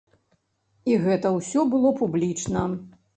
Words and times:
І 0.91 0.95
гэта 1.03 1.31
ўсё 1.35 1.65
было 1.73 1.91
публічна. 1.99 2.65